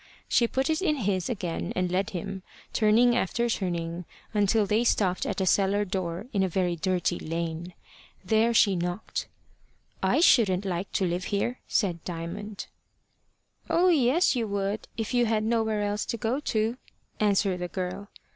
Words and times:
She 0.27 0.47
put 0.47 0.67
it 0.71 0.81
in 0.81 0.95
his 0.95 1.29
again, 1.29 1.71
and 1.75 1.91
led 1.91 2.09
him, 2.09 2.41
turning 2.73 3.15
after 3.15 3.47
turning, 3.49 4.05
until 4.33 4.65
they 4.65 4.83
stopped 4.83 5.27
at 5.27 5.39
a 5.39 5.45
cellar 5.45 5.85
door 5.85 6.25
in 6.33 6.41
a 6.41 6.47
very 6.49 6.75
dirty 6.75 7.19
lane. 7.19 7.75
There 8.25 8.51
she 8.51 8.75
knocked. 8.75 9.27
"I 10.01 10.19
shouldn't 10.19 10.65
like 10.65 10.91
to 10.93 11.05
live 11.05 11.25
here," 11.25 11.59
said 11.67 12.03
Diamond. 12.03 12.65
"Oh, 13.69 13.89
yes, 13.89 14.35
you 14.35 14.47
would, 14.47 14.87
if 14.97 15.13
you 15.13 15.27
had 15.27 15.43
nowhere 15.43 15.83
else 15.83 16.07
to 16.07 16.17
go 16.17 16.39
to," 16.39 16.77
answered 17.19 17.59
the 17.59 17.67
girl. 17.67 18.09